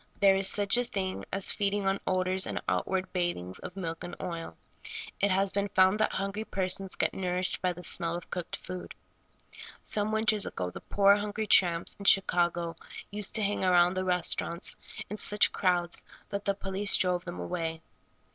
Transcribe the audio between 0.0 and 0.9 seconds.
There is such a